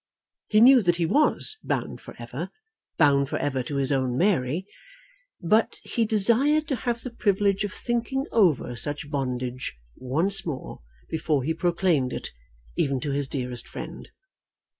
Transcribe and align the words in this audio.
He 0.47 0.61
knew 0.61 0.81
that 0.81 0.95
he 0.95 1.05
was 1.05 1.59
bound 1.63 2.01
for 2.01 2.15
ever, 2.17 2.49
bound 2.97 3.29
for 3.29 3.37
ever 3.37 3.61
to 3.61 3.75
his 3.75 3.91
own 3.91 4.17
Mary; 4.17 4.65
but 5.39 5.75
he 5.83 6.05
desired 6.05 6.67
to 6.69 6.75
have 6.75 7.03
the 7.03 7.11
privilege 7.13 7.63
of 7.63 7.71
thinking 7.71 8.25
over 8.31 8.75
such 8.75 9.11
bondage 9.11 9.77
once 9.95 10.43
more 10.43 10.79
before 11.11 11.43
he 11.43 11.53
proclaimed 11.53 12.13
it 12.13 12.29
even 12.75 12.99
to 13.01 13.11
his 13.11 13.27
dearest 13.27 13.67
friend. 13.67 14.09